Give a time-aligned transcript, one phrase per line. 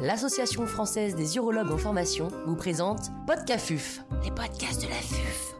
[0.00, 5.54] l'Association française des urologues en formation vous présente Podcafuf, les podcasts de la FUF.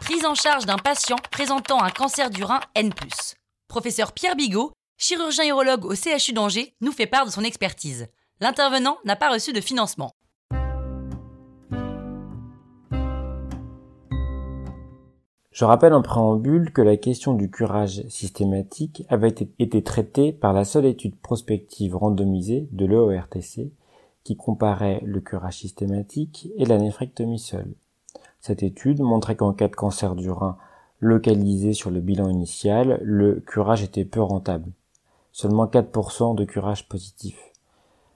[0.00, 2.92] Prise en charge d'un patient présentant un cancer du rein N+.
[3.66, 8.06] Professeur Pierre Bigot, chirurgien urologue au CHU d'Angers, nous fait part de son expertise.
[8.40, 10.12] L'intervenant n'a pas reçu de financement.
[15.52, 20.64] Je rappelle en préambule que la question du curage systématique avait été traitée par la
[20.64, 23.70] seule étude prospective randomisée de l'EORTC
[24.24, 27.74] qui comparait le curage systématique et la néphrectomie seule.
[28.40, 30.56] Cette étude montrait qu'en cas de cancer du rein
[31.00, 34.70] localisé sur le bilan initial, le curage était peu rentable.
[35.32, 37.36] Seulement 4% de curage positif.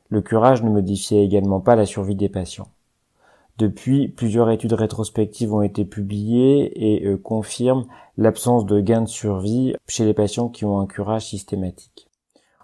[0.09, 2.69] Le curage ne modifiait également pas la survie des patients.
[3.59, 7.87] Depuis, plusieurs études rétrospectives ont été publiées et euh, confirment
[8.19, 12.09] l'absence de gain de survie chez les patients qui ont un curage systématique.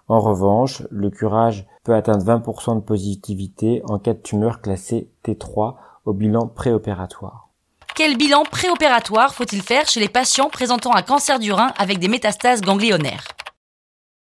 [0.07, 5.75] En revanche, le curage peut atteindre 20% de positivité en cas de tumeur classée T3
[6.05, 7.49] au bilan préopératoire.
[7.95, 12.07] Quel bilan préopératoire faut-il faire chez les patients présentant un cancer du rein avec des
[12.07, 13.27] métastases ganglionnaires?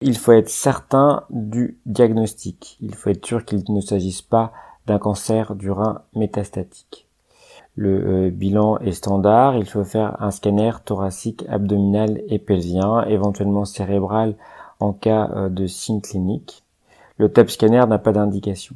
[0.01, 2.77] Il faut être certain du diagnostic.
[2.79, 4.53] Il faut être sûr qu'il ne s'agisse pas
[4.89, 7.07] d'un cancer du rein métastatique.
[7.75, 13.65] Le euh, bilan est standard, il faut faire un scanner thoracique, abdominal et pelvien, éventuellement
[13.65, 14.35] cérébral
[14.79, 16.63] en cas euh, de signe clinique.
[17.17, 18.75] Le TAP scanner n'a pas d'indication.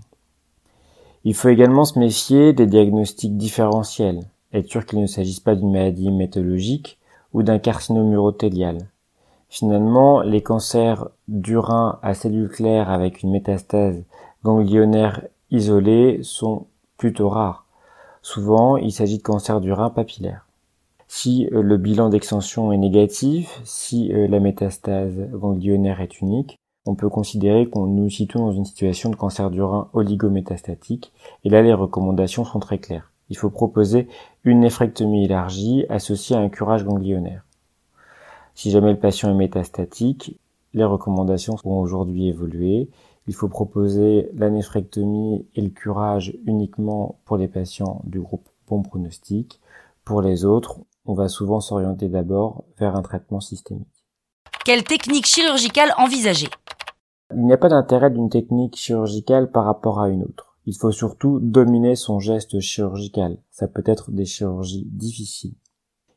[1.24, 4.20] Il faut également se méfier des diagnostics différentiels,
[4.54, 7.00] être sûr qu'il ne s'agisse pas d'une maladie métallurgique
[7.34, 8.78] ou d'un carcinome urothélial.
[9.50, 14.04] Finalement, les cancers du rein à cellules claires avec une métastase
[14.44, 15.24] ganglionnaire
[15.54, 16.66] isolés sont
[16.98, 17.66] plutôt rares.
[18.22, 20.48] Souvent, il s'agit de cancer du rein papillaire.
[21.08, 26.96] Si euh, le bilan d'extension est négatif, si euh, la métastase ganglionnaire est unique, on
[26.96, 31.14] peut considérer qu'on nous situe dans une situation de cancer du rein oligométastatique,
[31.44, 33.12] et là les recommandations sont très claires.
[33.30, 34.08] Il faut proposer
[34.44, 37.46] une néphrectomie élargie associée à un curage ganglionnaire.
[38.56, 40.38] Si jamais le patient est métastatique,
[40.74, 42.90] les recommandations ont aujourd'hui évolué
[43.28, 48.82] il faut proposer la néphrectomie et le curage uniquement pour les patients du groupe bon
[48.82, 49.62] pronostic.
[50.04, 53.88] Pour les autres, on va souvent s'orienter d'abord vers un traitement systémique.
[54.66, 56.48] Quelle technique chirurgicale envisager?
[57.34, 60.58] Il n'y a pas d'intérêt d'une technique chirurgicale par rapport à une autre.
[60.66, 63.38] Il faut surtout dominer son geste chirurgical.
[63.52, 65.56] Ça peut être des chirurgies difficiles.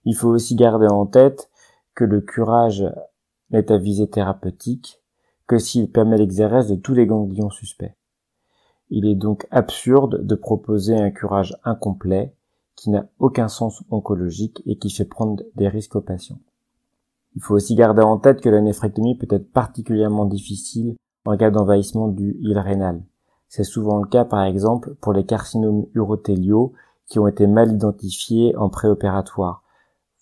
[0.04, 1.50] Il faut aussi garder en tête
[1.94, 2.84] que le curage
[3.50, 5.02] n'est à visée thérapeutique
[5.46, 7.94] que s'il permet l'exérèse de tous les ganglions suspects.
[8.90, 12.34] Il est donc absurde de proposer un curage incomplet
[12.76, 16.40] qui n'a aucun sens oncologique et qui fait prendre des risques aux patients.
[17.34, 21.50] Il faut aussi garder en tête que la néphrectomie peut être particulièrement difficile en cas
[21.50, 23.02] d'envahissement du île rénal.
[23.48, 26.72] C'est souvent le cas par exemple pour les carcinomes urothéliaux
[27.06, 29.62] qui ont été mal identifiés en préopératoire,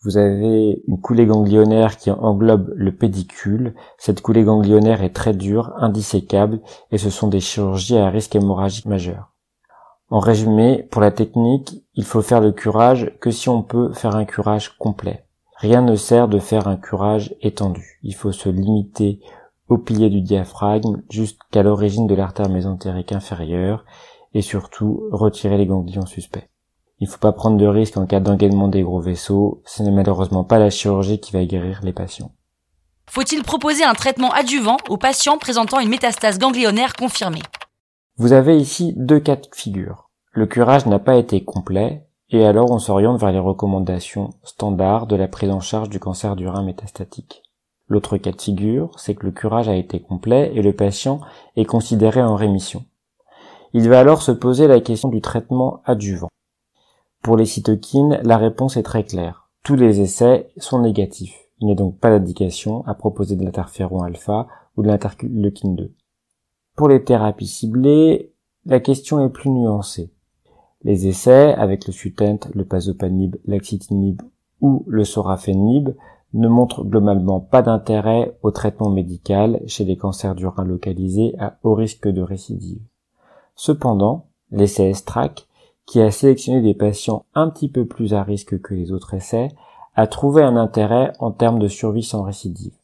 [0.05, 3.75] vous avez une coulée ganglionnaire qui englobe le pédicule.
[3.97, 6.61] Cette coulée ganglionnaire est très dure, indissécable,
[6.93, 9.33] et ce sont des chirurgies à risque hémorragique majeur.
[10.11, 14.15] En résumé, pour la technique, il faut faire le curage que si on peut faire
[14.15, 15.25] un curage complet.
[15.57, 17.99] Rien ne sert de faire un curage étendu.
[18.03, 19.21] Il faut se limiter
[19.69, 23.87] au pilier du diaphragme jusqu'à l'origine de l'artère mésentérique inférieure
[24.35, 26.47] et surtout retirer les ganglions suspects.
[27.05, 30.43] Il faut pas prendre de risques en cas d'engagement des gros vaisseaux, ce n'est malheureusement
[30.43, 32.31] pas la chirurgie qui va guérir les patients.
[33.05, 37.43] Faut-il proposer un traitement adjuvant aux patients présentant une métastase ganglionnaire confirmée?
[38.17, 40.09] Vous avez ici deux cas de figure.
[40.33, 45.17] Le curage n'a pas été complet, et alors on s'oriente vers les recommandations standards de
[45.17, 47.43] la prise en charge du cancer du rein métastatique.
[47.87, 51.21] L'autre cas de figure, c'est que le curage a été complet et le patient
[51.57, 52.87] est considéré en rémission.
[53.75, 56.31] Il va alors se poser la question du traitement adjuvant.
[57.25, 59.49] Pour les cytokines, la réponse est très claire.
[59.63, 61.35] Tous les essais sont négatifs.
[61.59, 65.95] Il n'y a donc pas d'indication à proposer de l'interféron alpha ou de l'interleukine 2.
[66.77, 68.35] Pour les thérapies ciblées,
[68.67, 70.13] la question est plus nuancée.
[70.83, 74.21] Les essais avec le sutent, le pazopanib, l'axitinib
[74.61, 75.97] ou le sorafenib
[76.35, 81.57] ne montrent globalement pas d'intérêt au traitement médical chez les cancers du rein localisés à
[81.63, 82.83] haut risque de récidive.
[83.55, 85.49] Cependant, les CS-TRAC
[85.87, 89.49] qui a sélectionné des patients un petit peu plus à risque que les autres essais,
[89.95, 92.75] a trouvé un intérêt en termes de survie sans récidive.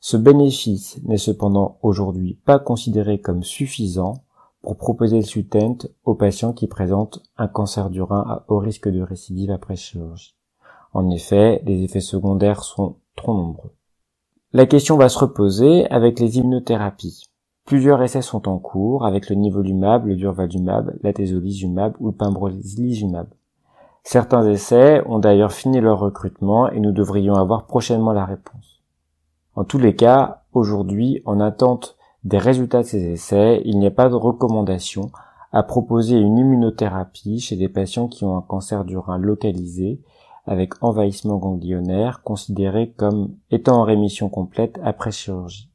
[0.00, 4.24] Ce bénéfice n'est cependant aujourd'hui pas considéré comme suffisant
[4.62, 8.88] pour proposer le sutent aux patients qui présentent un cancer du rein à haut risque
[8.88, 10.34] de récidive après chirurgie.
[10.92, 13.72] En effet, les effets secondaires sont trop nombreux.
[14.52, 17.24] La question va se reposer avec les immunothérapies.
[17.64, 23.26] Plusieurs essais sont en cours avec le nivolumab, le durvalumab, la tesolizumab ou le pembrolizumab.
[24.02, 28.82] Certains essais ont d'ailleurs fini leur recrutement et nous devrions avoir prochainement la réponse.
[29.56, 33.90] En tous les cas, aujourd'hui, en attente des résultats de ces essais, il n'y a
[33.90, 35.10] pas de recommandation
[35.52, 40.02] à proposer une immunothérapie chez des patients qui ont un cancer du rein localisé
[40.46, 45.70] avec envahissement ganglionnaire considéré comme étant en rémission complète après chirurgie.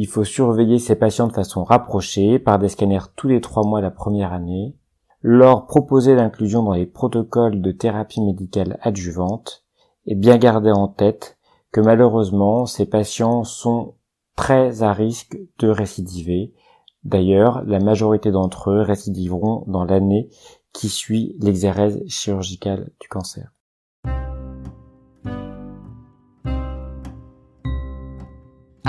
[0.00, 3.80] Il faut surveiller ces patients de façon rapprochée par des scanners tous les trois mois
[3.80, 4.76] la première année,
[5.22, 9.64] leur proposer l'inclusion dans les protocoles de thérapie médicale adjuvante
[10.06, 11.36] et bien garder en tête
[11.72, 13.96] que malheureusement ces patients sont
[14.36, 16.54] très à risque de récidiver.
[17.02, 20.28] D'ailleurs, la majorité d'entre eux récidiveront dans l'année
[20.72, 23.50] qui suit l'exérèse chirurgicale du cancer.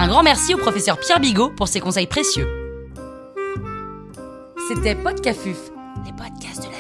[0.01, 2.47] Un grand merci au professeur Pierre Bigot pour ses conseils précieux.
[4.69, 5.57] C'était Podcafuf,
[6.05, 6.78] les podcasts de la